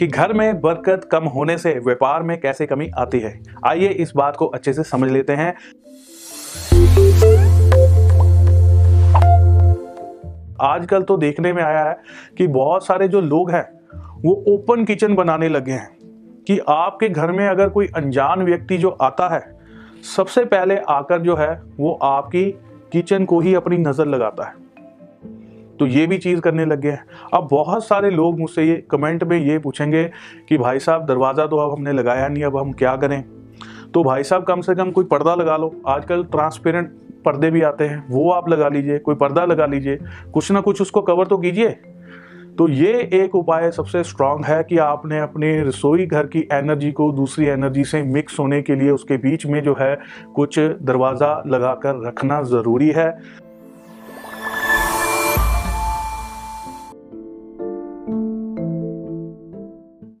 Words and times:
कि 0.00 0.06
घर 0.06 0.32
में 0.32 0.60
बरकत 0.60 1.08
कम 1.12 1.24
होने 1.24 1.58
से 1.58 1.72
व्यापार 1.72 2.22
में 2.22 2.40
कैसे 2.40 2.66
कमी 2.66 2.90
आती 2.98 3.20
है? 3.20 3.42
आइए 3.66 3.88
इस 3.88 4.12
बात 4.16 4.36
को 4.36 4.46
अच्छे 4.46 4.72
से 4.72 4.82
समझ 4.82 5.10
लेते 5.10 5.32
हैं। 5.32 5.54
आजकल 10.60 11.02
तो 11.02 11.16
देखने 11.16 11.52
में 11.52 11.62
आया 11.62 11.84
है 11.84 11.98
कि 12.38 12.46
बहुत 12.46 12.86
सारे 12.86 13.08
जो 13.08 13.20
लोग 13.20 13.50
हैं, 13.50 13.80
वो 14.24 14.44
ओपन 14.48 14.84
किचन 14.84 15.14
बनाने 15.14 15.48
लगे 15.48 15.72
हैं। 15.72 15.98
कि 16.46 16.58
आपके 16.68 17.08
घर 17.08 17.32
में 17.32 17.48
अगर 17.48 17.68
कोई 17.68 17.88
अनजान 17.96 18.42
व्यक्ति 18.42 18.78
जो 18.78 18.88
आता 18.88 19.34
है, 19.34 19.58
सबसे 20.16 20.44
पहले 20.44 20.76
आकर 20.76 21.20
जो 21.20 21.36
है, 21.36 21.62
वो 21.80 21.98
आपकी 22.02 22.44
किचन 22.92 23.24
को 23.24 23.40
ही 23.40 23.54
अपनी 23.54 23.76
नज़र 23.76 24.06
लगाता 24.06 24.44
है। 24.44 24.69
तो 25.80 25.86
ये 25.86 26.06
भी 26.06 26.18
चीज़ 26.18 26.40
करने 26.40 26.64
लग 26.64 26.80
गए 26.80 26.90
हैं। 26.90 27.04
अब 27.34 27.48
बहुत 27.50 27.86
सारे 27.86 28.10
लोग 28.10 28.38
मुझसे 28.40 28.64
ये 28.64 28.76
कमेंट 28.90 29.24
में 29.24 29.38
ये 29.38 29.58
पूछेंगे 29.58 30.04
कि 30.48 30.58
भाई 30.58 30.78
साहब, 30.78 31.06
दरवाज़ा 31.06 31.46
तो 31.46 31.56
अब 31.56 31.72
हमने 31.72 31.92
लगाया 31.92 32.28
नहीं, 32.28 32.44
अब 32.44 32.56
हम 32.56 32.72
क्या 32.72 32.96
करें? 32.96 33.22
तो 33.94 34.02
भाई 34.04 34.22
साहब, 34.22 34.44
कम 34.44 34.60
से 34.60 34.74
कम 34.74 34.90
कोई 34.90 35.04
पर्दा 35.04 35.34
लगा 35.34 35.56
लो। 35.56 35.72
आजकल 35.88 36.24
ट्रांसपेरेंट 36.24 36.90
पर्दे 37.24 37.50
भी 37.50 37.62
आते 37.62 37.84
हैं, 37.84 38.04
वो 38.10 38.30
आप 38.30 38.48
लगा 38.48 38.68
लीजिए, 38.68 38.98
कोई 38.98 39.14
पर्दा 39.14 39.44
लगा 39.44 39.66
लीजिए, 39.66 39.98
कुछ 40.34 40.50
ना 40.52 40.60
कुछ 40.60 40.82
उसको 40.82 41.02
कवर 41.02 41.26
तो 41.26 41.38
कीजिए। 41.38 41.76
तो 42.58 42.68
ये 42.68 42.92
एक 43.14 43.34
उपाय 43.34 43.70
सबसे 43.70 44.02
स्ट्रांग 44.04 44.44
है 44.44 44.62
कि 44.62 44.78
आपने 44.78 45.18
अपने 45.18 45.60
रसोई 45.62 46.06
घर 46.06 46.26
की 46.26 46.46
एनर्जी 46.52 46.90
को 46.92 47.10
दूसरी 47.12 47.46
एनर्जी 47.46 47.84
से 47.84 48.02
मिक्स 48.04 48.38
होने 48.38 48.62
के 48.62 48.74
लिए 48.74 48.90
उसके 48.90 49.16
बीच 49.16 49.46
में 49.46 49.62
जो 49.62 49.76
है 49.80 49.98
कुछ 50.34 50.58
दरवाज़ा 50.58 51.42
लगाकर 51.46 52.06
रखना 52.06 52.42
ज़रूरी 52.42 52.90
है। 52.90 53.10